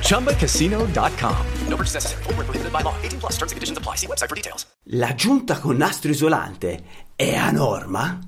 ChumbaCasino.com. 0.00 1.36
No 1.68 1.76
purchase 1.76 1.94
necessary. 1.94 2.22
Full 2.24 2.34
prohibited 2.34 2.72
by 2.72 2.82
law. 2.82 2.94
18 3.02 3.20
plus 3.20 3.36
terms 3.36 3.52
and 3.52 3.56
conditions 3.56 3.78
apply. 3.78 3.96
See 3.96 4.06
website 4.06 4.28
for 4.28 4.36
details. 4.36 4.66
La 4.90 5.14
giunta 5.14 5.58
con 5.58 5.76
nastro 5.76 6.10
isolante 6.10 6.82
è 7.14 7.34
a 7.34 7.50
norma? 7.50 8.18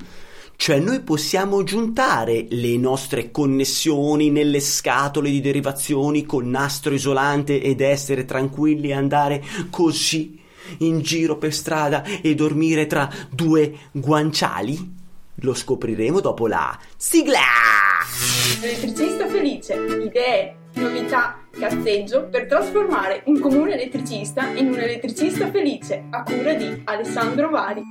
Cioè 0.56 0.79
noi 0.79 1.01
possiamo 1.01 1.62
giuntare 1.62 2.47
le 2.51 2.77
nostre 2.77 3.30
connessioni 3.30 4.30
nelle 4.30 4.61
scatole 4.61 5.30
di 5.30 5.41
derivazioni 5.41 6.27
con 6.27 6.51
nastro 6.51 6.92
isolante 6.92 7.62
ed 7.62 7.81
essere 7.81 8.27
tranquilli 8.27 8.89
e 8.91 8.92
andare 8.92 9.42
così 9.70 10.39
in 10.78 11.01
giro 11.01 11.39
per 11.39 11.55
strada 11.55 12.03
e 12.03 12.34
dormire 12.34 12.87
tra 12.87 13.11
due 13.31 13.75
guanciali? 13.92 14.98
Lo 15.43 15.55
scopriremo 15.55 16.21
dopo 16.21 16.47
la 16.47 16.79
sigla! 16.97 17.39
Elettricista 18.61 19.27
felice, 19.27 19.75
idee, 19.75 20.57
novità, 20.75 21.39
cazzeggio 21.51 22.25
per 22.25 22.47
trasformare 22.47 23.23
un 23.27 23.41
comune 23.41 23.73
elettricista 23.73 24.48
in 24.48 24.69
un 24.69 24.79
elettricista 24.79 25.51
felice 25.51 26.05
a 26.11 26.23
cura 26.25 26.53
di 26.53 26.83
Alessandro 26.84 27.48
Vari. 27.48 27.83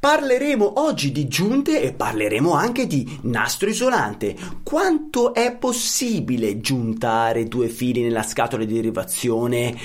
Parleremo 0.00 0.80
oggi 0.80 1.12
di 1.12 1.28
giunte 1.28 1.80
e 1.80 1.92
parleremo 1.92 2.52
anche 2.52 2.88
di 2.88 3.20
nastro 3.22 3.68
isolante. 3.68 4.34
Quanto 4.64 5.32
è 5.32 5.54
possibile 5.56 6.58
giuntare 6.60 7.44
due 7.44 7.68
fili 7.68 8.02
nella 8.02 8.24
scatola 8.24 8.64
di 8.64 8.74
derivazione 8.74 9.78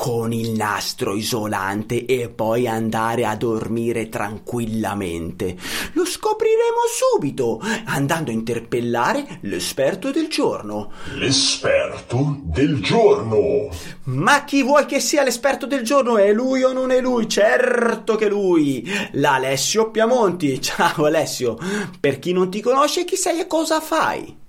con 0.00 0.32
il 0.32 0.52
nastro 0.52 1.14
isolante 1.14 2.06
e 2.06 2.30
poi 2.30 2.66
andare 2.66 3.26
a 3.26 3.36
dormire 3.36 4.08
tranquillamente. 4.08 5.54
Lo 5.92 6.06
scopriremo 6.06 6.78
subito, 7.12 7.60
andando 7.84 8.30
a 8.30 8.32
interpellare 8.32 9.40
l'esperto 9.42 10.10
del 10.10 10.28
giorno. 10.28 10.90
L'esperto 11.16 12.38
del 12.44 12.80
giorno. 12.80 13.68
Ma 14.04 14.44
chi 14.44 14.62
vuoi 14.62 14.86
che 14.86 15.00
sia 15.00 15.22
l'esperto 15.22 15.66
del 15.66 15.82
giorno? 15.82 16.16
È 16.16 16.32
lui 16.32 16.62
o 16.62 16.72
non 16.72 16.92
è 16.92 17.00
lui? 17.02 17.28
Certo 17.28 18.16
che 18.16 18.30
lui, 18.30 18.82
l'Alessio 19.12 19.90
Piamonti. 19.90 20.62
Ciao 20.64 21.04
Alessio, 21.04 21.58
per 22.00 22.18
chi 22.18 22.32
non 22.32 22.50
ti 22.50 22.62
conosce, 22.62 23.04
chi 23.04 23.16
sei 23.16 23.40
e 23.40 23.46
cosa 23.46 23.82
fai? 23.82 24.39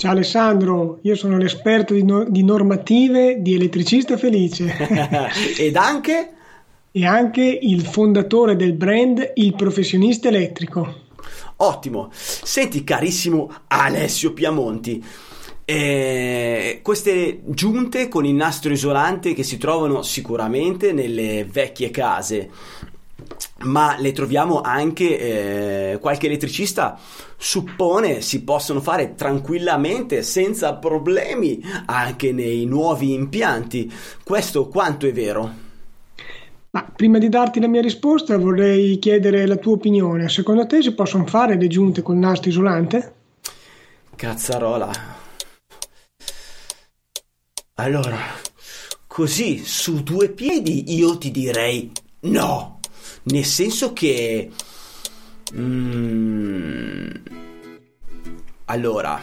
Ciao 0.00 0.12
Alessandro, 0.12 0.98
io 1.02 1.14
sono 1.14 1.36
l'esperto 1.36 1.92
di, 1.92 2.02
no- 2.02 2.24
di 2.24 2.42
normative 2.42 3.42
di 3.42 3.52
elettricista 3.52 4.16
felice. 4.16 4.74
Ed 5.58 5.76
anche? 5.76 6.32
E 6.90 7.04
anche 7.04 7.42
il 7.42 7.84
fondatore 7.84 8.56
del 8.56 8.72
brand 8.72 9.32
Il 9.34 9.54
Professionista 9.54 10.28
Elettrico. 10.28 11.02
Ottimo. 11.56 12.08
Senti 12.12 12.82
carissimo 12.82 13.52
Alessio 13.66 14.32
Piamonti, 14.32 15.04
eh, 15.66 16.80
queste 16.82 17.42
giunte 17.44 18.08
con 18.08 18.24
il 18.24 18.32
nastro 18.32 18.72
isolante 18.72 19.34
che 19.34 19.42
si 19.42 19.58
trovano 19.58 20.00
sicuramente 20.00 20.92
nelle 20.92 21.44
vecchie 21.44 21.90
case 21.90 22.48
ma 23.64 23.96
le 23.98 24.12
troviamo 24.12 24.60
anche 24.60 25.92
eh, 25.92 25.98
qualche 25.98 26.26
elettricista 26.26 26.98
suppone 27.36 28.20
si 28.20 28.42
possono 28.42 28.80
fare 28.80 29.14
tranquillamente 29.14 30.22
senza 30.22 30.74
problemi 30.74 31.62
anche 31.86 32.32
nei 32.32 32.64
nuovi 32.64 33.12
impianti 33.12 33.92
questo 34.24 34.68
quanto 34.68 35.06
è 35.06 35.12
vero? 35.12 35.68
Ma 36.72 36.84
prima 36.94 37.18
di 37.18 37.28
darti 37.28 37.60
la 37.60 37.66
mia 37.66 37.80
risposta 37.80 38.38
vorrei 38.38 38.98
chiedere 38.98 39.46
la 39.46 39.56
tua 39.56 39.72
opinione 39.72 40.28
secondo 40.28 40.66
te 40.66 40.82
si 40.82 40.94
possono 40.94 41.26
fare 41.26 41.56
le 41.56 41.66
giunte 41.66 42.02
col 42.02 42.16
nastro 42.16 42.50
isolante? 42.50 43.14
cazzarola 44.16 44.90
allora 47.74 48.18
così 49.06 49.64
su 49.64 50.02
due 50.02 50.28
piedi 50.28 50.94
io 50.94 51.16
ti 51.16 51.30
direi 51.30 51.90
no 52.20 52.79
nel 53.24 53.44
senso 53.44 53.92
che... 53.92 54.50
Mm, 55.54 57.10
allora, 58.66 59.20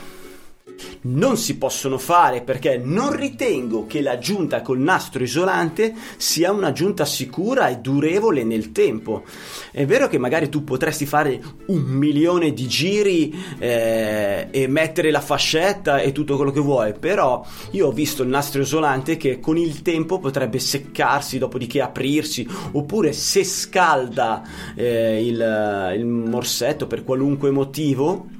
non 1.02 1.38
si 1.38 1.58
possono 1.58 1.98
fare 1.98 2.42
perché 2.42 2.78
non 2.78 3.16
ritengo 3.16 3.86
che 3.86 4.02
la 4.02 4.18
giunta 4.18 4.62
col 4.62 4.80
nastro 4.80 5.24
isolante 5.24 5.94
sia 6.18 6.52
una 6.52 6.72
giunta 6.72 7.06
sicura 7.06 7.68
e 7.68 7.78
durevole 7.78 8.44
nel 8.44 8.72
tempo. 8.72 9.24
È 9.72 9.86
vero 9.86 10.08
che 10.08 10.18
magari 10.18 10.50
tu 10.50 10.64
potresti 10.64 11.06
fare 11.06 11.42
un 11.68 11.82
milione 11.82 12.54
di 12.54 12.68
giri 12.68 13.34
eh, 13.60 14.48
e 14.52 14.68
mettere 14.68 15.12
la 15.12 15.22
fascetta 15.22 16.00
e 16.00 16.12
tutto 16.12 16.36
quello 16.36 16.52
che 16.52 16.60
vuoi, 16.60 16.94
però 16.98 17.46
io 17.72 17.88
ho 17.88 17.92
visto 17.92 18.24
il 18.24 18.30
nastro 18.30 18.62
isolante 18.62 19.18
che 19.18 19.40
con 19.40 19.58
il 19.58 19.82
tempo 19.82 20.20
potrebbe 20.20 20.60
seccarsi, 20.60 21.38
dopodiché 21.38 21.82
aprirsi, 21.82 22.48
oppure 22.72 23.14
se 23.14 23.44
scalda 23.44 24.44
eh, 24.76 25.26
il, 25.26 25.94
il 25.98 26.06
morsetto 26.06 26.88
per 26.88 27.04
qualunque 27.04 27.52
motivo 27.52 28.36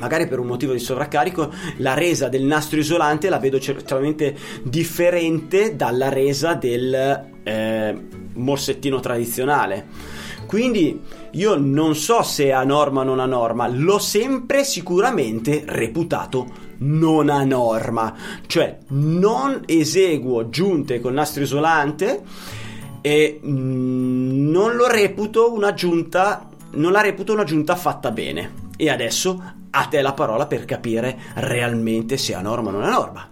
magari 0.00 0.26
per 0.26 0.38
un 0.38 0.46
motivo 0.46 0.72
di 0.72 0.78
sovraccarico, 0.78 1.52
la 1.76 1.94
resa 1.94 2.28
del 2.28 2.42
nastro 2.42 2.80
isolante 2.80 3.28
la 3.28 3.38
vedo 3.38 3.60
certamente 3.60 4.36
differente 4.62 5.76
dalla 5.76 6.08
resa 6.08 6.54
del 6.54 7.28
eh, 7.42 7.98
morsettino 8.34 8.98
tradizionale. 9.00 9.86
Quindi 10.46 11.00
io 11.32 11.56
non 11.56 11.94
so 11.94 12.22
se 12.22 12.46
è 12.46 12.50
a 12.50 12.64
norma 12.64 13.02
o 13.02 13.04
non 13.04 13.20
a 13.20 13.26
norma, 13.26 13.68
l'ho 13.68 13.98
sempre 13.98 14.64
sicuramente 14.64 15.62
reputato 15.64 16.68
non 16.78 17.28
a 17.28 17.44
norma, 17.44 18.14
cioè 18.46 18.78
non 18.88 19.62
eseguo 19.66 20.48
giunte 20.48 20.98
con 20.98 21.12
nastro 21.12 21.42
isolante 21.42 22.22
e 23.00 23.40
mm, 23.44 24.50
non 24.50 24.74
lo 24.74 24.88
reputo 24.88 25.52
una 25.52 25.72
giunta 25.72 26.48
non 26.72 26.92
la 26.92 27.00
reputo 27.00 27.32
una 27.32 27.44
giunta 27.44 27.76
fatta 27.76 28.10
bene. 28.10 28.68
E 28.76 28.90
adesso 28.90 29.58
a 29.70 29.84
te 29.86 30.02
la 30.02 30.12
parola 30.12 30.46
per 30.46 30.64
capire 30.64 31.16
realmente 31.34 32.16
se 32.16 32.34
è 32.34 32.40
norma 32.42 32.68
o 32.70 32.72
non 32.72 32.82
è 32.84 32.90
norma. 32.90 33.28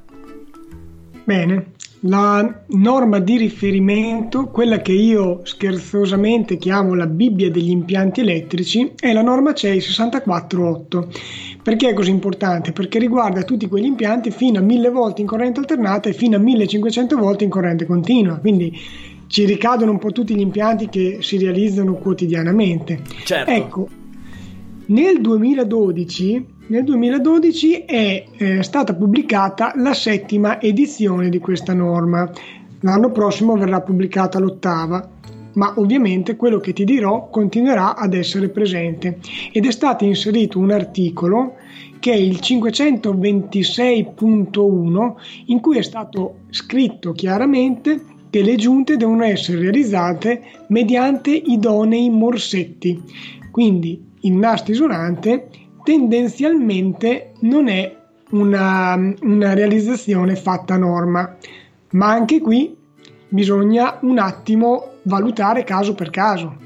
Bene, 1.25 1.72
la 2.00 2.62
norma 2.69 3.19
di 3.19 3.37
riferimento, 3.37 4.47
quella 4.47 4.78
che 4.78 4.93
io 4.93 5.41
scherzosamente 5.43 6.56
chiamo 6.56 6.94
la 6.94 7.06
Bibbia 7.06 7.50
degli 7.50 7.71
impianti 7.71 8.21
elettrici, 8.21 8.93
è 8.99 9.12
la 9.12 9.22
norma 9.22 9.53
CEI 9.53 9.81
648. 9.81 11.09
Perché 11.62 11.91
è 11.91 11.94
così 11.94 12.10
importante? 12.10 12.72
Perché 12.72 12.99
riguarda 12.99 13.43
tutti 13.43 13.69
quegli 13.69 13.84
impianti 13.84 14.31
fino 14.31 14.59
a 14.59 14.62
1000 14.62 14.91
volte 14.91 15.20
in 15.20 15.26
corrente 15.26 15.60
alternata 15.60 16.09
e 16.09 16.12
fino 16.12 16.37
a 16.37 16.38
1500 16.38 17.16
volte 17.16 17.44
in 17.44 17.50
corrente 17.50 17.84
continua. 17.84 18.37
Quindi 18.37 18.78
ci 19.26 19.44
ricadono 19.44 19.91
un 19.91 19.99
po' 19.99 20.12
tutti 20.12 20.34
gli 20.34 20.41
impianti 20.41 20.88
che 20.88 21.19
si 21.20 21.37
realizzano 21.37 21.94
quotidianamente. 21.94 23.03
Certo. 23.25 23.50
Ecco, 23.50 23.88
nel 24.88 25.21
2012, 25.21 26.47
nel 26.69 26.84
2012 26.84 27.84
è 27.84 28.25
eh, 28.37 28.62
stata 28.62 28.94
pubblicata 28.94 29.72
la 29.76 29.93
settima 29.93 30.59
edizione 30.60 31.28
di 31.28 31.38
questa 31.38 31.75
norma. 31.75 32.31
L'anno 32.81 33.10
prossimo 33.10 33.54
verrà 33.56 33.82
pubblicata 33.82 34.38
l'ottava, 34.38 35.06
ma 35.54 35.75
ovviamente 35.76 36.37
quello 36.37 36.58
che 36.58 36.73
ti 36.73 36.85
dirò 36.85 37.29
continuerà 37.29 37.96
ad 37.96 38.14
essere 38.14 38.49
presente 38.49 39.19
ed 39.52 39.67
è 39.67 39.70
stato 39.70 40.05
inserito 40.05 40.58
un 40.58 40.70
articolo 40.70 41.56
che 41.99 42.12
è 42.12 42.17
il 42.17 42.38
526.1 42.41 45.12
in 45.46 45.61
cui 45.61 45.76
è 45.76 45.82
stato 45.82 46.37
scritto 46.50 47.12
chiaramente 47.12 48.00
che 48.31 48.43
le 48.43 48.56
giunte 48.56 48.96
devono 48.96 49.25
essere 49.25 49.58
realizzate 49.58 50.43
mediante 50.69 51.31
idonei 51.31 52.08
morsetti. 52.08 53.02
Quindi 53.50 54.07
il 54.20 54.32
nastro 54.32 54.73
isolante 54.73 55.49
tendenzialmente 55.85 57.32
non 57.41 57.69
è 57.69 57.97
una, 58.31 58.94
una 59.23 59.55
realizzazione 59.55 60.37
fatta 60.37 60.75
a 60.75 60.79
norma, 60.79 61.37
ma 61.93 62.09
anche 62.11 62.41
qui 62.41 62.76
bisogna 63.29 63.99
un 64.03 64.19
attimo 64.19 64.93
valutare 65.03 65.65
caso 65.65 65.94
per 65.94 66.11
caso. 66.11 66.56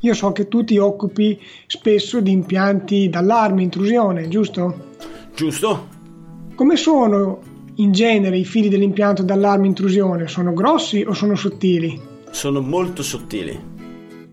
Io 0.00 0.14
so 0.14 0.32
che 0.32 0.48
tu 0.48 0.64
ti 0.64 0.78
occupi 0.78 1.38
spesso 1.66 2.20
di 2.20 2.32
impianti 2.32 3.08
d'allarme, 3.08 3.62
intrusione, 3.62 4.28
giusto? 4.28 4.90
Giusto. 5.34 5.88
Come 6.54 6.76
sono 6.76 7.40
in 7.76 7.92
genere 7.92 8.36
i 8.36 8.44
fili 8.44 8.68
dell'impianto 8.68 9.22
d'allarme 9.22 9.66
intrusione? 9.68 10.26
Sono 10.26 10.52
grossi 10.52 11.02
o 11.06 11.14
sono 11.14 11.36
sottili? 11.36 11.98
Sono 12.30 12.60
molto 12.60 13.02
sottili. 13.02 13.50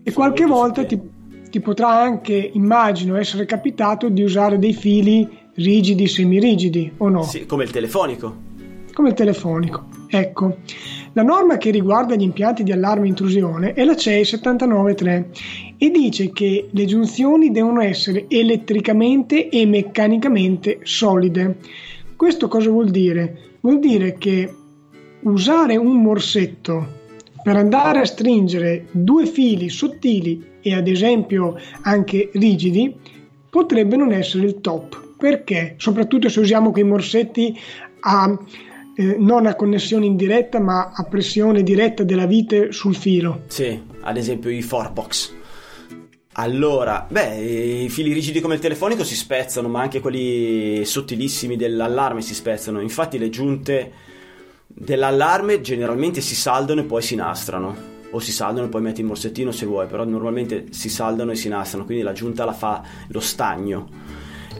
E 0.02 0.10
Sono 0.10 0.14
qualche 0.14 0.44
volta 0.44 0.84
ti, 0.84 0.96
sottili. 0.96 1.09
ti 1.09 1.09
potrà 1.58 1.88
anche, 1.88 2.50
immagino, 2.52 3.16
essere 3.16 3.44
capitato 3.44 4.08
di 4.08 4.22
usare 4.22 4.60
dei 4.60 4.72
fili 4.72 5.28
rigidi, 5.54 6.06
semirigidi 6.06 6.92
o 6.98 7.08
no? 7.08 7.24
Sì, 7.24 7.44
come 7.46 7.64
il 7.64 7.72
telefonico. 7.72 8.48
come 8.92 9.08
il 9.08 9.14
telefonico. 9.14 9.86
Ecco, 10.08 10.58
la 11.12 11.22
norma 11.22 11.56
che 11.56 11.70
riguarda 11.70 12.14
gli 12.14 12.22
impianti 12.22 12.62
di 12.62 12.70
allarme 12.70 13.08
intrusione 13.08 13.72
è 13.72 13.84
la 13.84 13.96
CEI 13.96 14.24
793 14.24 15.30
e 15.78 15.90
dice 15.90 16.30
che 16.30 16.68
le 16.70 16.84
giunzioni 16.84 17.50
devono 17.50 17.80
essere 17.80 18.26
elettricamente 18.28 19.48
e 19.48 19.66
meccanicamente 19.66 20.80
solide. 20.82 21.58
Questo 22.14 22.48
cosa 22.48 22.70
vuol 22.70 22.90
dire? 22.90 23.56
Vuol 23.60 23.78
dire 23.78 24.14
che 24.18 24.54
usare 25.22 25.76
un 25.76 26.02
morsetto 26.02 26.98
per 27.42 27.56
andare 27.56 28.00
a 28.00 28.04
stringere 28.04 28.86
due 28.90 29.26
fili 29.26 29.68
sottili 29.68 30.58
e 30.60 30.74
ad 30.74 30.88
esempio 30.88 31.56
anche 31.82 32.30
rigidi 32.34 32.94
potrebbe 33.48 33.96
non 33.96 34.12
essere 34.12 34.46
il 34.46 34.60
top. 34.60 35.16
Perché? 35.18 35.74
Soprattutto 35.76 36.28
se 36.28 36.40
usiamo 36.40 36.70
quei 36.70 36.84
morsetti 36.84 37.58
a 38.00 38.38
eh, 38.96 39.16
non 39.18 39.46
a 39.46 39.54
connessione 39.54 40.06
indiretta 40.06 40.60
ma 40.60 40.92
a 40.94 41.04
pressione 41.04 41.62
diretta 41.62 42.02
della 42.04 42.26
vite 42.26 42.72
sul 42.72 42.94
filo. 42.94 43.42
Sì, 43.46 43.80
ad 44.02 44.16
esempio 44.16 44.50
i 44.50 44.62
Forbox. 44.62 45.38
Allora, 46.34 47.06
beh, 47.08 47.84
i 47.84 47.88
fili 47.88 48.12
rigidi 48.12 48.40
come 48.40 48.54
il 48.54 48.60
telefonico 48.60 49.02
si 49.04 49.16
spezzano, 49.16 49.68
ma 49.68 49.80
anche 49.80 50.00
quelli 50.00 50.84
sottilissimi 50.84 51.56
dell'allarme 51.56 52.22
si 52.22 52.34
spezzano. 52.34 52.80
Infatti 52.80 53.18
le 53.18 53.30
giunte 53.30 53.92
dell'allarme 54.72 55.60
generalmente 55.60 56.20
si 56.20 56.34
saldano 56.34 56.80
e 56.80 56.84
poi 56.84 57.02
si 57.02 57.14
nastrano. 57.14 57.88
O 58.12 58.18
si 58.18 58.32
saldano 58.32 58.66
e 58.66 58.68
poi 58.70 58.80
metti 58.80 59.00
il 59.00 59.06
morsettino 59.06 59.52
se 59.52 59.66
vuoi, 59.66 59.86
però 59.86 60.04
normalmente 60.04 60.66
si 60.70 60.88
saldano 60.88 61.30
e 61.30 61.36
si 61.36 61.48
nastrano, 61.48 61.84
quindi 61.84 62.02
la 62.02 62.12
giunta 62.12 62.44
la 62.44 62.52
fa 62.52 62.82
lo 63.08 63.20
stagno. 63.20 63.88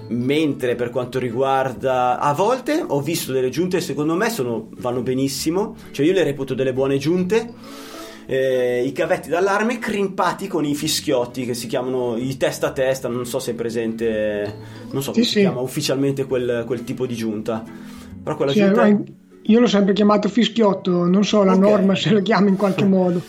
Mentre 0.08 0.74
per 0.76 0.90
quanto 0.90 1.18
riguarda 1.18 2.18
a 2.20 2.32
volte 2.32 2.84
ho 2.86 3.00
visto 3.00 3.32
delle 3.32 3.48
giunte 3.48 3.80
secondo 3.80 4.14
me 4.14 4.30
sono, 4.30 4.68
vanno 4.78 5.02
benissimo, 5.02 5.74
cioè 5.90 6.06
io 6.06 6.12
le 6.12 6.22
reputo 6.22 6.54
delle 6.54 6.72
buone 6.72 6.96
giunte. 6.98 7.52
Eh, 8.26 8.84
I 8.86 8.92
cavetti 8.92 9.28
d'allarme 9.28 9.78
crimpati 9.80 10.46
con 10.46 10.64
i 10.64 10.74
fischiotti 10.76 11.44
che 11.44 11.54
si 11.54 11.66
chiamano 11.66 12.16
i 12.16 12.36
testa 12.36 12.68
a 12.68 12.72
testa, 12.72 13.08
non 13.08 13.26
so 13.26 13.40
se 13.40 13.52
è 13.52 13.54
presente, 13.54 14.56
non 14.92 15.02
so 15.02 15.12
Sì, 15.12 15.12
come 15.12 15.24
sì. 15.24 15.32
si 15.32 15.38
chiama 15.40 15.60
ufficialmente 15.60 16.24
quel, 16.26 16.62
quel 16.66 16.84
tipo 16.84 17.06
di 17.06 17.16
giunta. 17.16 17.64
Però 18.22 18.36
quella 18.36 18.52
Sì, 18.52 18.58
giunta 18.60 18.82
io 19.50 19.60
l'ho 19.60 19.66
sempre 19.66 19.92
chiamato 19.94 20.28
fischiotto, 20.28 21.04
non 21.06 21.24
so 21.24 21.42
la 21.42 21.52
Ok. 21.54 21.58
norma 21.58 21.94
se 21.96 22.10
lo 22.10 22.22
chiama 22.22 22.48
in 22.48 22.56
qualche 22.56 22.84
modo 22.96 23.20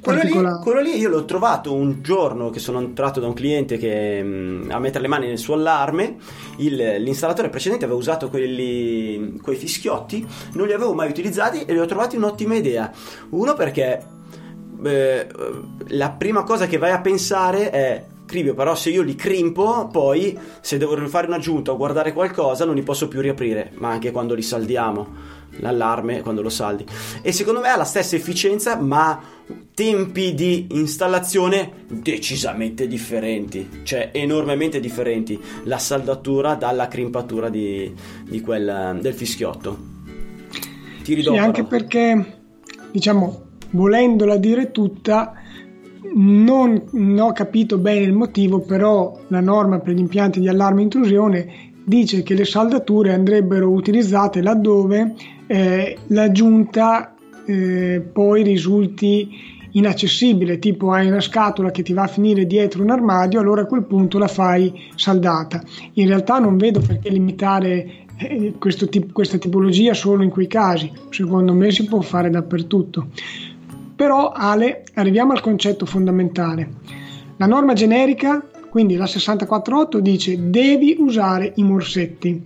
Quello 0.00 0.22
lì, 0.22 0.30
quello 0.62 0.80
lì 0.80 0.96
io 0.98 1.08
l'ho 1.08 1.24
trovato 1.24 1.74
un 1.74 2.00
giorno 2.02 2.50
che 2.50 2.58
sono 2.58 2.80
entrato 2.80 3.20
da 3.20 3.26
un 3.26 3.34
cliente 3.34 3.76
che 3.76 4.22
mh, 4.22 4.68
a 4.70 4.78
mettere 4.78 5.02
le 5.02 5.08
mani 5.08 5.26
nel 5.26 5.38
suo 5.38 5.54
allarme. 5.54 6.16
Il- 6.58 6.96
l'installatore 6.98 7.50
precedente 7.50 7.84
aveva 7.84 7.98
usato 7.98 8.28
quelli, 8.28 9.38
quei 9.42 9.56
fischiotti, 9.56 10.26
non 10.54 10.66
li 10.66 10.72
avevo 10.72 10.94
mai 10.94 11.08
utilizzati 11.08 11.62
e 11.64 11.72
li 11.72 11.78
ho 11.78 11.86
trovati 11.86 12.16
un'ottima 12.16 12.54
idea. 12.54 12.90
Uno 13.30 13.54
perché 13.54 14.02
eh, 14.84 15.26
la 15.88 16.10
prima 16.10 16.42
cosa 16.44 16.66
che 16.66 16.78
vai 16.78 16.92
a 16.92 17.00
pensare 17.00 17.70
è. 17.70 18.04
Cribio, 18.26 18.54
però 18.54 18.74
se 18.74 18.90
io 18.90 19.02
li 19.02 19.14
crimpo, 19.14 19.88
poi 19.92 20.36
se 20.60 20.78
devo 20.78 20.96
rifare 20.96 21.28
un'aggiunta 21.28 21.70
o 21.70 21.76
guardare 21.76 22.12
qualcosa 22.12 22.64
non 22.64 22.74
li 22.74 22.82
posso 22.82 23.06
più 23.06 23.20
riaprire, 23.20 23.70
ma 23.76 23.90
anche 23.90 24.10
quando 24.10 24.34
li 24.34 24.42
saldiamo, 24.42 25.06
l'allarme 25.58 26.20
quando 26.20 26.42
lo 26.42 26.48
saldi. 26.48 26.84
E 27.22 27.32
secondo 27.32 27.60
me 27.60 27.68
ha 27.68 27.76
la 27.76 27.84
stessa 27.84 28.16
efficienza, 28.16 28.76
ma 28.76 29.20
tempi 29.74 30.34
di 30.34 30.68
installazione 30.70 31.84
decisamente 31.88 32.86
differenti, 32.86 33.82
cioè 33.82 34.10
enormemente 34.12 34.80
differenti, 34.80 35.38
la 35.64 35.78
saldatura 35.78 36.54
dalla 36.54 36.88
crimpatura 36.88 37.48
di, 37.48 37.92
di 38.24 38.40
quel, 38.40 38.98
del 39.00 39.14
fischiotto. 39.14 39.94
Ti 41.02 41.14
ridò 41.14 41.32
Sì, 41.32 41.38
anche 41.38 41.62
però. 41.62 41.68
perché, 41.68 42.38
diciamo, 42.90 43.42
volendola 43.70 44.36
dire 44.36 44.70
tutta, 44.72 45.34
non, 46.14 46.82
non 46.92 47.18
ho 47.18 47.32
capito 47.32 47.78
bene 47.78 48.04
il 48.04 48.12
motivo, 48.12 48.60
però 48.60 49.20
la 49.28 49.40
norma 49.40 49.78
per 49.80 49.94
gli 49.94 49.98
impianti 50.00 50.40
di 50.40 50.48
allarme 50.48 50.82
intrusione 50.82 51.72
dice 51.84 52.22
che 52.22 52.34
le 52.34 52.44
saldature 52.44 53.12
andrebbero 53.12 53.70
utilizzate 53.70 54.42
laddove 54.42 55.14
eh, 55.46 55.96
l'aggiunta 56.08 57.14
eh, 57.46 58.00
poi 58.12 58.42
risulti 58.42 59.54
inaccessibile, 59.72 60.58
tipo 60.58 60.92
hai 60.92 61.06
una 61.06 61.20
scatola 61.20 61.70
che 61.70 61.82
ti 61.82 61.92
va 61.92 62.04
a 62.04 62.08
finire 62.08 62.46
dietro 62.46 62.82
un 62.82 62.90
armadio, 62.90 63.40
allora 63.40 63.62
a 63.62 63.66
quel 63.66 63.84
punto 63.84 64.18
la 64.18 64.28
fai 64.28 64.72
saldata. 64.94 65.62
In 65.94 66.06
realtà 66.08 66.38
non 66.38 66.56
vedo 66.56 66.80
perché 66.80 67.10
limitare 67.10 68.06
eh, 68.16 68.54
tip- 68.88 69.12
questa 69.12 69.38
tipologia 69.38 69.92
solo 69.92 70.22
in 70.22 70.30
quei 70.30 70.46
casi, 70.46 70.90
secondo 71.10 71.52
me 71.52 71.70
si 71.70 71.84
può 71.84 72.00
fare 72.00 72.30
dappertutto. 72.30 73.08
Però 73.94 74.32
Ale, 74.32 74.84
arriviamo 74.94 75.32
al 75.32 75.40
concetto 75.40 75.86
fondamentale. 75.86 76.68
La 77.36 77.46
norma 77.46 77.74
generica, 77.74 78.42
quindi 78.70 78.96
la 78.96 79.06
648, 79.06 80.00
dice 80.00 80.50
devi 80.50 80.96
usare 80.98 81.52
i 81.56 81.62
morsetti. 81.62 82.42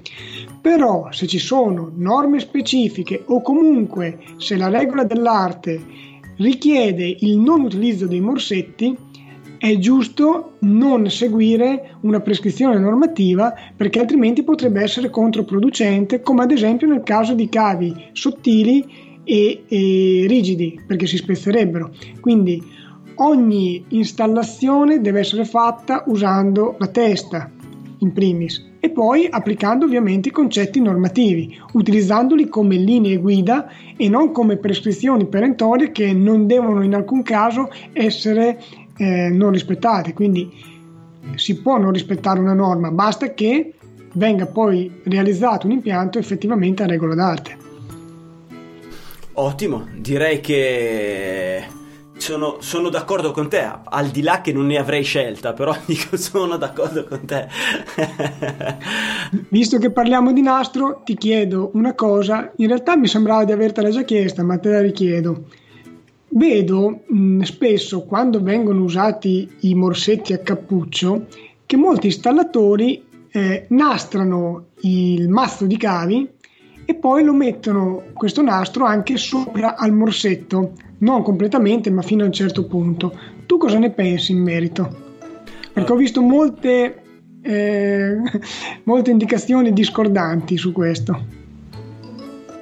Però 0.60 1.08
se 1.10 1.26
ci 1.26 1.38
sono 1.38 1.90
norme 1.94 2.38
specifiche 2.38 3.22
o 3.26 3.40
comunque 3.40 4.18
se 4.36 4.56
la 4.56 4.68
regola 4.68 5.04
dell'arte 5.04 5.80
richiede 6.36 7.16
il 7.20 7.38
non 7.38 7.62
utilizzo 7.62 8.06
dei 8.06 8.20
morsetti, 8.20 8.96
è 9.58 9.76
giusto 9.76 10.52
non 10.60 11.10
seguire 11.10 11.96
una 12.00 12.20
prescrizione 12.20 12.78
normativa 12.78 13.52
perché 13.76 14.00
altrimenti 14.00 14.42
potrebbe 14.42 14.82
essere 14.82 15.10
controproducente, 15.10 16.22
come 16.22 16.44
ad 16.44 16.50
esempio 16.50 16.88
nel 16.88 17.02
caso 17.02 17.34
di 17.34 17.48
cavi 17.50 17.94
sottili 18.12 19.10
e, 19.22 19.64
e 19.68 20.24
rigidi, 20.26 20.80
perché 20.86 21.06
si 21.06 21.18
spezzerebbero. 21.18 21.90
Quindi 22.20 22.62
ogni 23.22 23.84
installazione 23.88 25.00
deve 25.00 25.20
essere 25.20 25.44
fatta 25.44 26.04
usando 26.06 26.76
la 26.78 26.86
testa 26.86 27.50
in 27.98 28.12
primis 28.12 28.68
e 28.80 28.90
poi 28.90 29.26
applicando 29.30 29.84
ovviamente 29.84 30.28
i 30.28 30.32
concetti 30.32 30.80
normativi, 30.80 31.58
utilizzandoli 31.72 32.48
come 32.48 32.76
linee 32.76 33.18
guida 33.18 33.68
e 33.96 34.08
non 34.08 34.32
come 34.32 34.56
prescrizioni 34.56 35.26
perentorie 35.26 35.92
che 35.92 36.12
non 36.14 36.46
devono 36.46 36.82
in 36.82 36.94
alcun 36.94 37.22
caso 37.22 37.70
essere 37.92 38.58
eh, 38.96 39.28
non 39.28 39.50
rispettate. 39.50 40.14
Quindi 40.14 40.50
si 41.34 41.60
può 41.60 41.78
non 41.78 41.92
rispettare 41.92 42.40
una 42.40 42.54
norma, 42.54 42.90
basta 42.90 43.34
che 43.34 43.74
venga 44.14 44.46
poi 44.46 44.90
realizzato 45.04 45.66
un 45.66 45.72
impianto 45.72 46.18
effettivamente 46.18 46.82
a 46.82 46.86
regola 46.86 47.14
d'arte. 47.14 47.58
Ottimo, 49.34 49.86
direi 49.98 50.40
che 50.40 51.64
sono, 52.20 52.56
sono 52.60 52.88
d'accordo 52.88 53.32
con 53.32 53.48
te, 53.48 53.68
al 53.84 54.08
di 54.08 54.22
là 54.22 54.40
che 54.40 54.52
non 54.52 54.66
ne 54.66 54.78
avrei 54.78 55.02
scelta, 55.02 55.52
però 55.52 55.74
dico 55.86 56.16
sono 56.16 56.56
d'accordo 56.56 57.04
con 57.04 57.24
te. 57.24 57.48
Visto 59.48 59.78
che 59.78 59.90
parliamo 59.90 60.32
di 60.32 60.42
nastro, 60.42 61.02
ti 61.04 61.16
chiedo 61.16 61.70
una 61.74 61.94
cosa, 61.94 62.52
in 62.56 62.68
realtà 62.68 62.96
mi 62.96 63.06
sembrava 63.06 63.44
di 63.44 63.52
avertela 63.52 63.90
già 63.90 64.02
chiesta, 64.02 64.42
ma 64.42 64.58
te 64.58 64.70
la 64.70 64.80
richiedo. 64.80 65.44
Vedo 66.28 67.00
mh, 67.06 67.40
spesso 67.42 68.02
quando 68.02 68.40
vengono 68.42 68.82
usati 68.82 69.48
i 69.60 69.74
morsetti 69.74 70.32
a 70.32 70.38
cappuccio 70.38 71.26
che 71.66 71.76
molti 71.76 72.06
installatori 72.06 73.04
eh, 73.32 73.66
nastrano 73.68 74.66
il 74.80 75.28
mazzo 75.28 75.66
di 75.66 75.76
cavi 75.76 76.28
e 76.90 76.94
poi 76.96 77.22
lo 77.22 77.32
mettono 77.32 78.02
questo 78.14 78.42
nastro 78.42 78.84
anche 78.84 79.16
sopra 79.16 79.76
al 79.76 79.92
morsetto, 79.92 80.72
non 80.98 81.22
completamente, 81.22 81.88
ma 81.88 82.02
fino 82.02 82.24
a 82.24 82.26
un 82.26 82.32
certo 82.32 82.66
punto. 82.66 83.16
Tu 83.46 83.58
cosa 83.58 83.78
ne 83.78 83.90
pensi 83.90 84.32
in 84.32 84.42
merito? 84.42 85.18
Perché 85.72 85.92
ho 85.92 85.94
visto 85.94 86.20
molte, 86.20 87.02
eh, 87.42 88.16
molte 88.82 89.10
indicazioni 89.12 89.72
discordanti 89.72 90.56
su 90.56 90.72
questo. 90.72 91.38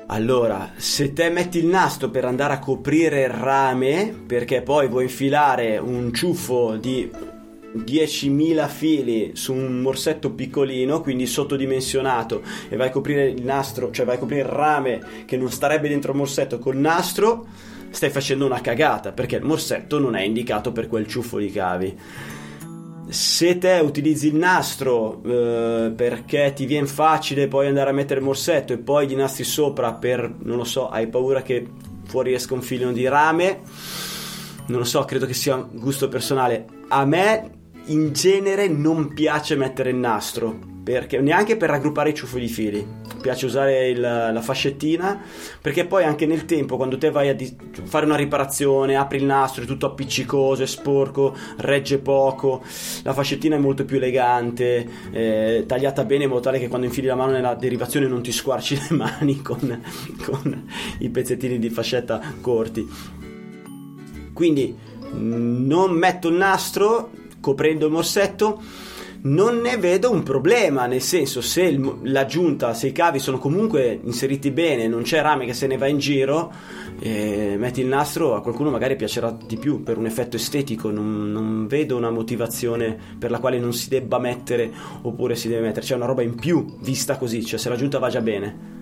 Allora, 0.09 0.73
se 0.77 1.15
te 1.15 1.31
metti 1.31 1.59
il 1.59 1.67
nastro 1.67 2.11
per 2.11 2.27
andare 2.27 2.53
a 2.53 2.59
coprire 2.59 3.23
il 3.23 3.31
rame, 3.31 4.15
perché 4.27 4.61
poi 4.61 4.89
vuoi 4.89 5.05
infilare 5.05 5.79
un 5.79 6.13
ciuffo 6.13 6.77
di 6.77 7.11
10.000 7.77 8.69
fili 8.69 9.31
su 9.35 9.53
un 9.53 9.81
morsetto 9.81 10.33
piccolino, 10.33 11.01
quindi 11.01 11.27
sottodimensionato, 11.27 12.43
e 12.69 12.77
vai 12.77 12.89
a 12.89 12.91
coprire 12.91 13.29
il 13.29 13.43
nastro, 13.43 13.91
cioè 13.91 14.07
vai 14.07 14.17
a 14.17 14.19
coprire 14.19 14.43
il 14.43 14.49
rame 14.49 15.01
che 15.27 15.37
non 15.37 15.51
starebbe 15.51 15.89
dentro 15.89 16.13
il 16.13 16.19
morsetto 16.19 16.59
col 16.59 16.77
nastro, 16.77 17.47
stai 17.91 18.11
facendo 18.11 18.47
una 18.47 18.61
cagata, 18.61 19.13
perché 19.13 19.37
il 19.37 19.45
morsetto 19.45 19.99
non 19.99 20.15
è 20.15 20.23
indicato 20.23 20.73
per 20.73 20.89
quel 20.89 21.07
ciuffo 21.07 21.39
di 21.39 21.51
cavi. 21.51 21.99
Se 23.11 23.57
te 23.57 23.81
utilizzi 23.83 24.27
il 24.27 24.35
nastro 24.35 25.23
eh, 25.25 25.93
perché 25.97 26.53
ti 26.55 26.67
viene 26.67 26.87
facile 26.87 27.49
poi 27.49 27.67
andare 27.67 27.89
a 27.89 27.95
mettere 27.95 28.21
il 28.21 28.27
morsetto 28.27 28.75
e 28.75 28.79
poi 28.79 29.07
gli 29.07 29.17
nastri 29.17 29.45
sopra 29.45 29.95
per, 29.95 30.31
non 30.43 30.59
lo 30.59 30.65
so, 30.65 30.91
hai 30.91 31.09
paura 31.09 31.41
che 31.41 31.67
fuori 32.05 32.35
esca 32.35 32.53
un 32.53 32.61
filino 32.61 32.93
di 32.93 33.09
rame, 33.09 33.61
non 34.67 34.81
lo 34.81 34.85
so, 34.85 35.05
credo 35.07 35.25
che 35.25 35.33
sia 35.33 35.55
un 35.55 35.69
gusto 35.73 36.09
personale. 36.09 36.67
A 36.89 37.07
me 37.07 37.58
in 37.89 38.13
genere 38.13 38.69
non 38.69 39.13
piace 39.13 39.57
mettere 39.57 39.91
il 39.91 39.97
nastro, 39.97 40.59
perché, 40.83 41.21
neanche 41.21 41.57
per 41.57 41.71
raggruppare 41.71 42.11
i 42.11 42.15
ciuffoli 42.15 42.47
di 42.47 42.53
fili. 42.53 42.87
Piace 43.21 43.47
usare 43.47 43.89
il, 43.89 44.01
la 44.01 44.41
fascettina, 44.41 45.21
perché 45.61 45.87
poi 45.87 46.05
anche 46.05 46.25
nel 46.25 46.45
tempo, 46.45 46.77
quando 46.77 46.97
te 46.97 47.11
vai 47.11 47.29
a 47.29 47.35
di- 47.35 47.55
fare 47.85 48.07
una 48.07 48.17
riparazione, 48.17 48.97
apri 48.97 49.19
il 49.19 49.25
nastro, 49.25 49.65
è 49.65 49.67
tutto 49.67 49.87
appiccicoso, 49.87 50.63
è 50.63 50.67
sporco, 50.67 51.37
regge 51.57 51.99
poco. 51.99 52.63
La 53.03 53.13
fascettina 53.13 53.57
è 53.57 53.59
molto 53.59 53.85
più 53.85 53.97
elegante, 53.97 54.89
eh, 55.11 55.65
tagliata 55.67 56.05
bene 56.05 56.25
in 56.25 56.31
modo 56.31 56.43
tale 56.43 56.59
che 56.59 56.69
quando 56.69 56.87
infili 56.87 57.09
la 57.09 57.17
mano 57.17 57.33
nella 57.33 57.55
derivazione 57.55 58.07
non 58.07 58.23
ti 58.23 58.33
squarci 58.33 58.79
le 58.89 58.97
mani 58.97 59.43
con, 59.43 59.83
con 60.25 60.69
i 61.01 61.09
pezzettini 61.11 61.59
di 61.59 61.71
fascetta 61.71 62.21
corti. 62.41 62.89
Quindi 64.33 64.77
non 65.11 65.91
metto 65.93 66.29
il 66.29 66.37
nastro 66.37 67.11
coprendo 67.41 67.87
il 67.87 67.93
morsetto 67.93 68.61
non 69.21 69.59
ne 69.59 69.77
vedo 69.77 70.13
un 70.13 70.23
problema, 70.23 70.87
nel 70.87 71.01
senso 71.01 71.41
se 71.41 71.63
il, 71.63 71.99
la 72.03 72.25
giunta, 72.25 72.73
se 72.75 72.89
i 72.89 72.93
cavi 72.93 73.19
sono 73.19 73.39
comunque 73.39 73.99
inseriti 74.03 74.51
bene, 74.51 74.87
non 74.87 75.03
c'è 75.03 75.21
rame 75.21 75.45
che 75.45 75.55
se 75.55 75.67
ne 75.67 75.77
va 75.77 75.89
in 75.89 75.99
giro, 75.99 76.53
eh, 77.01 77.57
metti 77.59 77.81
il 77.81 77.89
nastro, 77.89 78.37
a 78.37 78.43
qualcuno 78.43 78.71
magari 78.71 78.95
piacerà 78.95 79.37
di 79.45 79.57
più 79.57 79.83
per 79.83 79.99
un 79.99 80.07
effetto 80.07 80.37
estetico, 80.37 80.91
non, 80.91 81.33
non, 81.33 81.67
vedo 81.67 81.97
una 81.97 82.11
motivazione 82.11 82.97
per 83.19 83.31
la 83.31 83.41
quale 83.41 83.59
non 83.59 83.73
si 83.73 83.89
debba 83.89 84.19
mettere 84.19 84.71
oppure 85.03 85.35
si 85.35 85.49
deve 85.49 85.63
mettere, 85.63 85.85
c'è 85.85 85.97
una 85.97 86.07
roba 86.07 86.23
in 86.23 86.37
più 86.37 86.79
vista 86.81 87.17
così, 87.17 87.45
cioè 87.45 87.59
se 87.59 87.69
la 87.69 87.77
giunta 87.77 87.99
va 87.99 88.09
già 88.09 88.21
bene. 88.21 88.77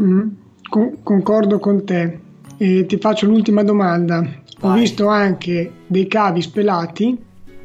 Mm, 0.00 0.28
con- 0.68 1.02
concordo 1.02 1.58
con 1.58 1.84
te. 1.84 2.20
E 2.56 2.86
ti 2.86 2.96
faccio 2.96 3.26
l'ultima 3.26 3.62
domanda. 3.62 4.26
Vai. 4.60 4.70
Ho 4.70 4.80
visto 4.80 5.08
anche 5.08 5.72
dei 5.86 6.06
cavi 6.06 6.42
spelati, 6.42 7.16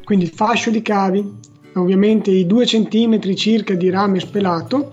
quindi 0.04 0.26
il 0.26 0.30
fascio 0.30 0.70
di 0.70 0.82
cavi, 0.82 1.24
ovviamente 1.74 2.30
i 2.30 2.46
2 2.46 2.64
cm 2.64 3.34
circa 3.34 3.74
di 3.74 3.90
rame 3.90 4.20
spelato, 4.20 4.92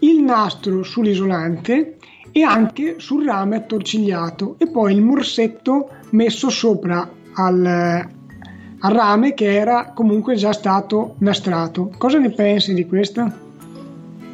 il 0.00 0.20
nastro 0.22 0.82
sull'isolante 0.82 1.96
e 2.30 2.42
anche 2.42 2.96
sul 2.98 3.24
rame 3.24 3.56
attorcigliato 3.56 4.56
e 4.58 4.68
poi 4.68 4.92
il 4.94 5.02
morsetto 5.02 5.88
messo 6.10 6.50
sopra 6.50 7.08
al, 7.34 7.64
al 7.64 8.92
rame 8.92 9.34
che 9.34 9.54
era 9.54 9.92
comunque 9.94 10.34
già 10.34 10.52
stato 10.52 11.14
nastrato. 11.18 11.92
Cosa 11.96 12.18
ne 12.18 12.30
pensi 12.30 12.74
di 12.74 12.86
questo? 12.86 13.42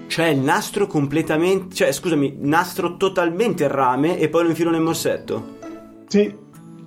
Cioè 0.06 0.26
il 0.26 0.40
nastro 0.40 0.86
completamente, 0.86 1.74
cioè 1.74 1.92
scusami, 1.92 2.36
nastro 2.40 2.96
totalmente 2.96 3.64
il 3.64 3.70
rame 3.70 4.18
e 4.18 4.28
poi 4.28 4.42
lo 4.42 4.48
infilo 4.48 4.70
nel 4.70 4.80
morsetto? 4.80 5.58
Sì, 6.08 6.34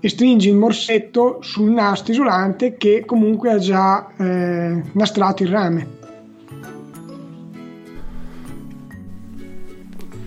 e 0.06 0.10
stringi 0.10 0.50
il 0.50 0.56
morsetto 0.56 1.38
sul 1.42 1.72
nastro 1.72 2.12
isolante 2.12 2.76
che 2.76 3.06
comunque 3.06 3.54
ha 3.54 3.58
già 3.58 4.06
eh, 4.18 4.84
nastrato 4.92 5.44
il 5.44 5.50
rame. 5.50 5.88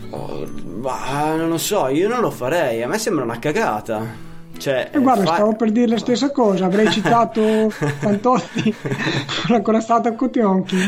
Oh, 0.08 0.46
ma 0.80 1.34
non 1.36 1.50
lo 1.50 1.58
so, 1.58 1.88
io 1.88 2.08
non 2.08 2.22
lo 2.22 2.30
farei, 2.30 2.82
a 2.82 2.88
me 2.88 2.96
sembra 2.96 3.24
una 3.24 3.38
cagata. 3.38 4.24
Cioè, 4.56 4.92
e 4.94 4.98
guarda, 4.98 5.24
fa... 5.24 5.34
stavo 5.34 5.54
per 5.54 5.70
dire 5.70 5.88
la 5.88 5.98
stessa 5.98 6.30
cosa, 6.30 6.64
avrei 6.64 6.90
citato 6.90 7.68
Fantotti 7.68 8.74
con 8.82 9.56
la 9.56 9.60
corazzata 9.60 10.08
a 10.08 10.12
Cotionchi. 10.14 10.78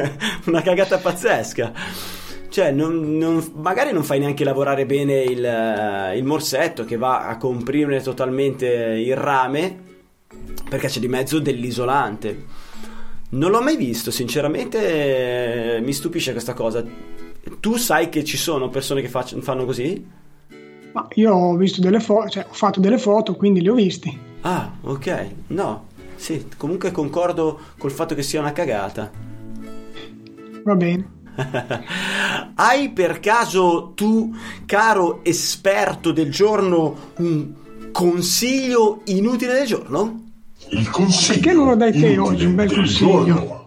Una 0.48 0.62
cagata 0.62 0.96
pazzesca. 0.96 1.72
Cioè, 2.50 2.72
non, 2.72 3.16
non, 3.16 3.52
magari 3.54 3.92
non 3.92 4.02
fai 4.02 4.18
neanche 4.18 4.42
lavorare 4.42 4.84
bene 4.84 5.22
il, 5.22 5.44
eh, 5.44 6.18
il 6.18 6.24
morsetto 6.24 6.84
che 6.84 6.96
va 6.96 7.28
a 7.28 7.36
comprimere 7.36 8.02
totalmente 8.02 8.66
il 8.66 9.14
rame 9.16 9.88
perché 10.68 10.88
c'è 10.88 10.98
di 10.98 11.08
mezzo 11.08 11.38
dell'isolante. 11.38 12.44
Non 13.30 13.52
l'ho 13.52 13.62
mai 13.62 13.76
visto, 13.76 14.10
sinceramente 14.10 15.78
mi 15.80 15.92
stupisce 15.92 16.32
questa 16.32 16.52
cosa. 16.52 16.84
Tu 17.60 17.76
sai 17.76 18.08
che 18.08 18.24
ci 18.24 18.36
sono 18.36 18.68
persone 18.68 19.00
che 19.00 19.08
faccio, 19.08 19.40
fanno 19.40 19.64
così? 19.64 20.04
Ma 20.92 21.06
io 21.14 21.32
ho 21.32 21.56
visto 21.56 21.80
delle 21.80 22.00
foto, 22.00 22.28
cioè 22.30 22.46
ho 22.48 22.52
fatto 22.52 22.80
delle 22.80 22.98
foto, 22.98 23.36
quindi 23.36 23.60
li 23.60 23.68
ho 23.68 23.74
visti. 23.74 24.18
Ah, 24.40 24.72
ok. 24.80 25.28
No, 25.48 25.86
sì, 26.16 26.48
comunque 26.56 26.90
concordo 26.90 27.60
col 27.78 27.92
fatto 27.92 28.16
che 28.16 28.22
sia 28.22 28.40
una 28.40 28.52
cagata. 28.52 29.10
Va 30.64 30.74
bene. 30.74 31.18
Hai 32.54 32.90
per 32.90 33.20
caso 33.20 33.92
tu, 33.94 34.34
caro 34.66 35.20
esperto 35.24 36.12
del 36.12 36.30
giorno, 36.30 37.12
un 37.16 37.52
consiglio 37.92 39.02
inutile 39.06 39.54
del 39.54 39.66
giorno? 39.66 40.24
Il 40.68 40.90
consiglio. 40.90 41.40
Perché 41.40 41.52
non 41.52 41.66
lo 41.68 41.74
dai 41.76 41.92
te 41.92 42.18
oggi 42.18 42.44
un 42.44 42.54
bel 42.54 42.72
consiglio? 42.72 43.24
Giorno. 43.24 43.58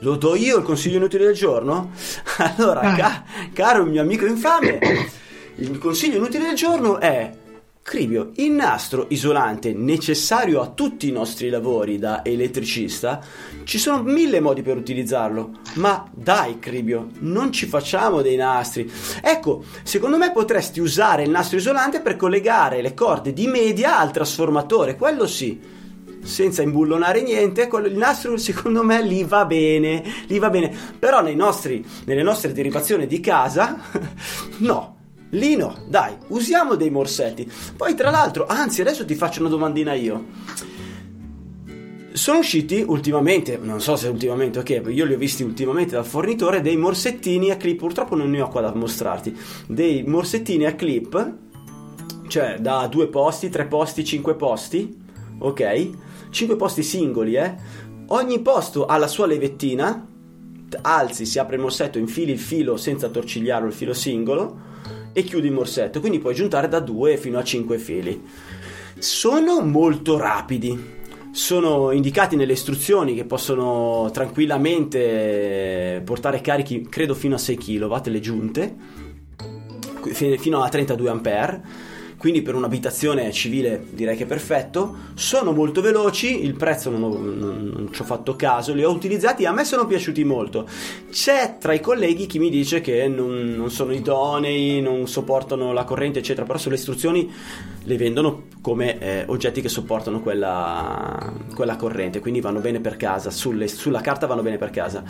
Lo 0.00 0.16
do 0.16 0.36
io 0.36 0.58
il 0.58 0.64
consiglio 0.64 0.98
inutile 0.98 1.26
del 1.26 1.34
giorno? 1.34 1.90
Allora, 2.38 2.80
ah. 2.80 2.94
ca- 2.94 3.24
caro 3.52 3.84
mio 3.84 4.00
amico 4.00 4.26
infame. 4.26 4.78
Il 5.56 5.78
consiglio 5.78 6.18
inutile 6.18 6.46
del 6.46 6.54
giorno 6.54 7.00
è 7.00 7.32
Cribio, 7.88 8.32
il 8.34 8.50
nastro 8.50 9.06
isolante 9.08 9.72
necessario 9.72 10.60
a 10.60 10.66
tutti 10.66 11.08
i 11.08 11.10
nostri 11.10 11.48
lavori 11.48 11.98
da 11.98 12.22
elettricista, 12.22 13.18
ci 13.64 13.78
sono 13.78 14.02
mille 14.02 14.40
modi 14.40 14.60
per 14.60 14.76
utilizzarlo, 14.76 15.60
ma 15.76 16.06
dai 16.12 16.58
Cribio, 16.58 17.08
non 17.20 17.50
ci 17.50 17.64
facciamo 17.64 18.20
dei 18.20 18.36
nastri. 18.36 18.92
Ecco, 19.22 19.64
secondo 19.84 20.18
me 20.18 20.32
potresti 20.32 20.80
usare 20.80 21.22
il 21.22 21.30
nastro 21.30 21.56
isolante 21.56 22.02
per 22.02 22.16
collegare 22.16 22.82
le 22.82 22.92
corde 22.92 23.32
di 23.32 23.46
media 23.46 23.98
al 23.98 24.10
trasformatore, 24.10 24.94
quello 24.94 25.26
sì. 25.26 25.58
Senza 26.22 26.60
imbullonare 26.60 27.22
niente, 27.22 27.70
il 27.72 27.96
nastro 27.96 28.36
secondo 28.36 28.82
me 28.84 29.02
lì 29.02 29.24
va 29.24 29.46
bene, 29.46 30.04
lì 30.26 30.38
va 30.38 30.50
bene. 30.50 30.76
Però 30.98 31.22
nostri, 31.34 31.82
nelle 32.04 32.22
nostre 32.22 32.52
derivazioni 32.52 33.06
di 33.06 33.18
casa, 33.20 33.80
no, 34.58 34.97
Lino, 35.30 35.84
dai, 35.86 36.14
usiamo 36.28 36.74
dei 36.74 36.88
morsetti. 36.88 37.50
Poi, 37.76 37.94
tra 37.94 38.10
l'altro, 38.10 38.46
anzi, 38.46 38.80
adesso 38.80 39.04
ti 39.04 39.14
faccio 39.14 39.40
una 39.40 39.50
domandina 39.50 39.92
io. 39.92 40.24
Sono 42.12 42.38
usciti 42.38 42.82
ultimamente, 42.86 43.58
non 43.62 43.80
so 43.80 43.94
se 43.94 44.08
ultimamente, 44.08 44.58
ok, 44.58 44.82
io 44.88 45.04
li 45.04 45.12
ho 45.12 45.18
visti 45.18 45.42
ultimamente 45.42 45.94
dal 45.94 46.06
fornitore, 46.06 46.62
dei 46.62 46.76
morsettini 46.76 47.50
a 47.50 47.56
clip. 47.56 47.78
Purtroppo 47.78 48.16
non 48.16 48.30
ne 48.30 48.40
ho 48.40 48.48
qua 48.48 48.62
da 48.62 48.74
mostrarti. 48.74 49.36
Dei 49.66 50.02
morsettini 50.04 50.64
a 50.64 50.74
clip, 50.74 51.34
cioè 52.26 52.56
da 52.58 52.86
due 52.86 53.08
posti, 53.08 53.50
tre 53.50 53.66
posti, 53.66 54.04
cinque 54.04 54.34
posti, 54.34 54.96
ok? 55.38 55.90
Cinque 56.30 56.56
posti 56.56 56.82
singoli, 56.82 57.34
eh? 57.34 57.54
Ogni 58.08 58.40
posto 58.40 58.86
ha 58.86 58.96
la 58.96 59.06
sua 59.06 59.26
levettina. 59.26 60.06
Alzi, 60.80 61.26
si 61.26 61.38
apre 61.38 61.56
il 61.56 61.62
morsetto, 61.62 61.98
infili 61.98 62.32
il 62.32 62.38
filo 62.38 62.78
senza 62.78 63.08
torcigliarlo, 63.08 63.68
il 63.68 63.74
filo 63.74 63.92
singolo 63.92 64.67
e 65.12 65.22
chiudi 65.22 65.46
il 65.46 65.52
morsetto, 65.52 66.00
quindi 66.00 66.18
puoi 66.18 66.34
giuntare 66.34 66.68
da 66.68 66.80
2 66.80 67.16
fino 67.16 67.38
a 67.38 67.44
5 67.44 67.78
fili. 67.78 68.22
Sono 68.98 69.60
molto 69.60 70.16
rapidi, 70.18 70.96
sono 71.30 71.92
indicati 71.92 72.36
nelle 72.36 72.52
istruzioni 72.52 73.14
che 73.14 73.24
possono 73.24 74.10
tranquillamente 74.12 76.02
portare 76.04 76.40
carichi, 76.40 76.88
credo 76.88 77.14
fino 77.14 77.36
a 77.36 77.38
6 77.38 77.56
kW 77.56 77.96
le 78.04 78.20
giunte, 78.20 78.74
fino 80.12 80.62
a 80.62 80.68
32 80.68 81.10
A 81.10 81.20
quindi 82.18 82.42
per 82.42 82.56
un'abitazione 82.56 83.30
civile 83.30 83.86
direi 83.90 84.16
che 84.16 84.24
è 84.24 84.26
perfetto. 84.26 84.96
Sono 85.14 85.52
molto 85.52 85.80
veloci, 85.80 86.44
il 86.44 86.54
prezzo 86.54 86.90
non, 86.90 87.04
ho, 87.04 87.16
non, 87.16 87.70
non, 87.72 87.88
ci 87.92 88.02
ho 88.02 88.04
fatto 88.04 88.34
caso, 88.34 88.74
li 88.74 88.82
ho 88.82 88.90
utilizzati 88.90 89.46
a 89.46 89.52
me 89.52 89.64
sono 89.64 89.86
piaciuti 89.86 90.24
molto. 90.24 90.68
C'è 91.10 91.58
tra 91.60 91.72
i 91.72 91.80
colleghi 91.80 92.26
chi 92.26 92.40
mi 92.40 92.50
dice 92.50 92.80
che 92.80 93.06
non, 93.06 93.54
non 93.56 93.70
sono 93.70 93.92
idonei, 93.92 94.82
non 94.82 95.06
sopportano 95.06 95.72
la 95.72 95.84
corrente, 95.84 96.18
eccetera, 96.18 96.44
però 96.44 96.58
sulle 96.58 96.74
istruzioni 96.74 97.32
le 97.84 97.96
vendono 97.96 98.46
come 98.60 98.98
eh, 98.98 99.24
oggetti 99.28 99.60
che 99.60 99.68
sopportano 99.68 100.20
quella, 100.20 101.32
quella, 101.54 101.76
corrente, 101.76 102.18
quindi 102.18 102.40
vanno 102.40 102.58
bene 102.58 102.80
per 102.80 102.96
casa, 102.96 103.30
Sulle, 103.30 103.68
sulla 103.68 104.00
carta 104.00 104.26
vanno 104.26 104.42
bene 104.42 104.58
per 104.58 104.70
casa. 104.70 105.04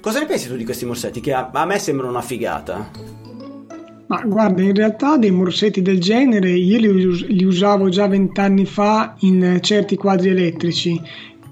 Cosa 0.00 0.18
ne 0.18 0.26
pensi 0.26 0.48
tu 0.48 0.56
di 0.56 0.64
questi 0.64 0.86
morsetti 0.86 1.20
che 1.20 1.34
a, 1.34 1.50
a 1.52 1.64
me 1.66 1.78
sembrano 1.78 2.10
una 2.10 2.22
figata? 2.22 3.23
Ma 4.06 4.20
guarda, 4.26 4.60
in 4.62 4.74
realtà 4.74 5.16
dei 5.16 5.30
morsetti 5.30 5.80
del 5.80 5.98
genere 5.98 6.50
io 6.50 6.78
li, 6.78 6.88
us- 7.06 7.26
li 7.26 7.44
usavo 7.44 7.88
già 7.88 8.06
vent'anni 8.06 8.66
fa 8.66 9.14
in 9.20 9.58
certi 9.62 9.96
quadri 9.96 10.28
elettrici 10.28 11.00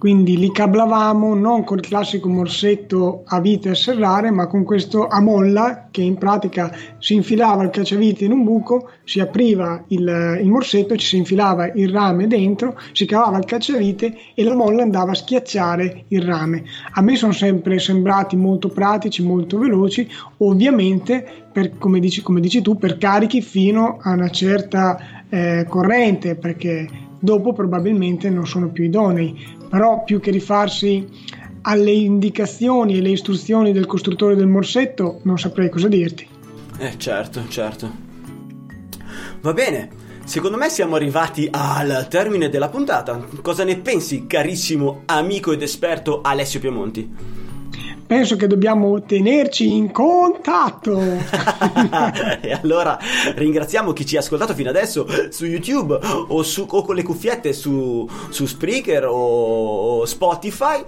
quindi 0.02 0.36
li 0.36 0.50
cablavamo 0.50 1.32
non 1.36 1.62
col 1.62 1.80
classico 1.80 2.28
morsetto 2.28 3.22
a 3.24 3.40
vite 3.40 3.68
a 3.68 3.74
serrare 3.76 4.32
ma 4.32 4.48
con 4.48 4.64
questo 4.64 5.06
a 5.06 5.20
molla 5.20 5.86
che 5.92 6.02
in 6.02 6.18
pratica 6.18 6.74
si 6.98 7.14
infilava 7.14 7.62
il 7.62 7.70
cacciavite 7.70 8.24
in 8.24 8.32
un 8.32 8.42
buco 8.42 8.90
si 9.04 9.20
apriva 9.20 9.84
il, 9.90 10.40
il 10.42 10.48
morsetto 10.48 10.96
ci 10.96 11.06
si 11.06 11.18
infilava 11.18 11.70
il 11.74 11.88
rame 11.88 12.26
dentro 12.26 12.76
si 12.90 13.06
cavava 13.06 13.38
il 13.38 13.44
cacciavite 13.44 14.16
e 14.34 14.42
la 14.42 14.56
molla 14.56 14.82
andava 14.82 15.12
a 15.12 15.14
schiacciare 15.14 16.06
il 16.08 16.22
rame. 16.22 16.64
A 16.94 17.00
me 17.00 17.14
sono 17.14 17.30
sempre 17.30 17.78
sembrati 17.78 18.34
molto 18.34 18.70
pratici 18.70 19.22
molto 19.22 19.56
veloci 19.58 20.08
ovviamente 20.38 21.24
per, 21.52 21.78
come, 21.78 22.00
dici, 22.00 22.22
come 22.22 22.40
dici 22.40 22.60
tu 22.60 22.76
per 22.76 22.98
carichi 22.98 23.40
fino 23.40 23.98
a 24.02 24.14
una 24.14 24.30
certa 24.30 24.98
eh, 25.28 25.64
corrente 25.68 26.34
perché 26.34 27.10
dopo 27.22 27.52
probabilmente 27.52 28.28
non 28.28 28.48
sono 28.48 28.68
più 28.70 28.82
idonei, 28.82 29.56
però 29.68 30.02
più 30.02 30.18
che 30.18 30.32
rifarsi 30.32 31.06
alle 31.62 31.92
indicazioni 31.92 32.96
e 32.96 33.00
le 33.00 33.10
istruzioni 33.10 33.70
del 33.70 33.86
costruttore 33.86 34.34
del 34.34 34.48
morsetto 34.48 35.20
non 35.22 35.38
saprei 35.38 35.70
cosa 35.70 35.86
dirti. 35.86 36.26
Eh 36.78 36.98
certo, 36.98 37.46
certo. 37.46 37.90
Va 39.40 39.52
bene, 39.52 39.90
secondo 40.24 40.56
me 40.56 40.68
siamo 40.68 40.96
arrivati 40.96 41.48
al 41.48 42.08
termine 42.10 42.48
della 42.48 42.68
puntata. 42.68 43.24
Cosa 43.40 43.62
ne 43.62 43.78
pensi, 43.78 44.26
carissimo 44.26 45.02
amico 45.06 45.52
ed 45.52 45.62
esperto 45.62 46.22
Alessio 46.22 46.58
Piemonti? 46.58 47.41
Penso 48.12 48.36
che 48.36 48.46
dobbiamo 48.46 49.00
tenerci 49.04 49.74
in 49.74 49.90
contatto. 49.90 51.00
e 52.42 52.52
allora 52.52 52.98
ringraziamo 53.34 53.94
chi 53.94 54.04
ci 54.04 54.16
ha 54.16 54.20
ascoltato 54.20 54.52
fino 54.52 54.68
adesso 54.68 55.06
su 55.30 55.46
YouTube 55.46 55.98
o, 56.28 56.42
su, 56.42 56.66
o 56.68 56.82
con 56.82 56.94
le 56.94 57.02
cuffiette 57.02 57.54
su, 57.54 58.06
su 58.28 58.44
Spreaker 58.44 59.06
o 59.08 60.04
Spotify 60.04 60.84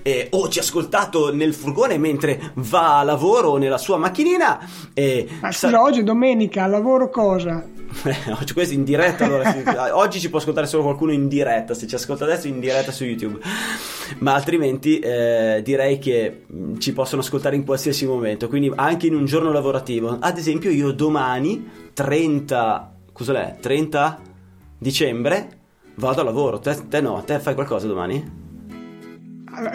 e, 0.00 0.28
o 0.30 0.48
ci 0.48 0.60
ha 0.60 0.62
ascoltato 0.62 1.30
nel 1.34 1.52
furgone 1.52 1.98
mentre 1.98 2.52
va 2.54 3.00
a 3.00 3.02
lavoro 3.02 3.50
o 3.50 3.56
nella 3.58 3.76
sua 3.76 3.98
macchinina. 3.98 4.66
E, 4.94 5.28
Ma 5.42 5.52
sa- 5.52 5.78
oggi 5.78 6.00
è 6.00 6.04
domenica, 6.04 6.66
lavoro 6.66 7.10
cosa? 7.10 7.62
questo 8.52 8.74
in 8.74 8.84
diretta 8.84 9.24
allora, 9.24 9.54
oggi 9.96 10.20
ci 10.20 10.30
può 10.30 10.38
ascoltare 10.38 10.66
solo 10.66 10.82
qualcuno 10.82 11.12
in 11.12 11.28
diretta 11.28 11.74
se 11.74 11.86
ci 11.86 11.94
ascolta 11.94 12.24
adesso 12.24 12.48
in 12.48 12.60
diretta 12.60 12.90
su 12.92 13.04
youtube. 13.04 13.38
Ma 14.18 14.34
altrimenti 14.34 14.98
eh, 14.98 15.60
direi 15.62 15.98
che 15.98 16.44
mm, 16.52 16.78
ci 16.78 16.92
possono 16.92 17.22
ascoltare 17.22 17.56
in 17.56 17.64
qualsiasi 17.64 18.06
momento 18.06 18.48
quindi 18.48 18.72
anche 18.74 19.06
in 19.06 19.14
un 19.14 19.24
giorno 19.24 19.52
lavorativo. 19.52 20.16
Ad 20.20 20.38
esempio 20.38 20.70
io 20.70 20.92
domani 20.92 21.68
30 21.92 22.94
cos'è? 23.12 23.56
30 23.60 24.20
dicembre 24.78 25.48
vado 25.96 26.20
a 26.20 26.24
lavoro. 26.24 26.58
Te, 26.58 26.88
te 26.88 27.00
no 27.00 27.22
te 27.24 27.38
fai 27.38 27.54
qualcosa 27.54 27.86
domani? 27.86 28.51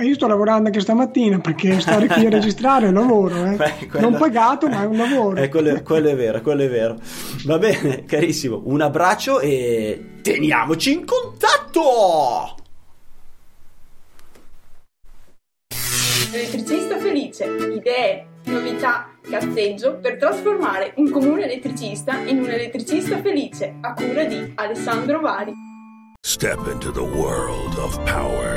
Io 0.02 0.14
sto 0.16 0.28
lavorando 0.28 0.68
anche 0.68 0.80
stamattina 0.80 1.40
perché 1.40 1.80
stare 1.80 2.08
qui 2.08 2.26
a 2.28 2.30
registrare 2.30 2.86
è 2.86 2.90
un 2.90 2.96
lavoro, 2.96 3.46
eh. 3.46 3.56
Beh, 3.56 3.88
quello... 3.90 4.10
non 4.10 4.20
pagato 4.20 4.68
ma 4.68 4.82
è 4.82 4.86
un 4.86 4.98
lavoro. 4.98 5.42
Eh, 5.42 5.50
quello, 5.50 5.82
quello, 5.84 6.10
è 6.10 6.16
vero, 6.16 6.42
quello 6.42 6.64
è 6.64 6.70
vero. 6.70 6.98
Va 7.46 7.58
bene, 7.58 8.06
carissimo, 8.06 8.62
un 8.66 8.82
abbraccio 8.82 9.40
e 9.40 10.20
teniamoci 10.22 10.94
in 10.94 11.06
contatto! 11.06 12.56
Elettricista 16.32 16.98
felice, 16.98 17.46
idee, 17.46 18.26
novità, 18.46 19.10
cazzeggio 19.22 19.98
per 19.98 20.18
trasformare 20.18 20.94
un 20.98 21.10
comune 21.10 21.44
elettricista 21.44 22.18
in 22.26 22.40
un 22.40 22.50
elettricista 22.50 23.20
felice 23.22 23.76
a 23.82 23.94
cura 23.94 24.24
di 24.26 24.52
Alessandro 24.56 25.20
Vari. 25.20 25.54
Step 26.26 26.68
into 26.68 26.92
the 26.92 27.02
world 27.02 27.78
of 27.78 27.98
power. 28.04 28.57